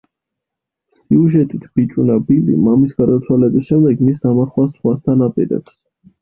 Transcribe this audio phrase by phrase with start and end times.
[1.01, 5.79] სიუჟეტით ბიჭუნა ბილი, მამის გარდაცვალების შემდეგ მის დამარხვას ზღვასთან აპირებს.